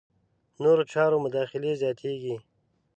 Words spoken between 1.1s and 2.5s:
مداخلې زیاتېږي.